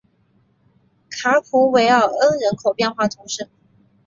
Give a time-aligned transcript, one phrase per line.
[1.11, 3.47] 卡普韦尔恩人口变化图示